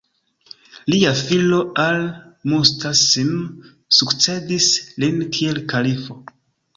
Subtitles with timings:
[0.93, 3.29] Lia filo Al-Musta'sim
[3.99, 4.71] sukcedis
[5.05, 6.17] lin kiel kalifo.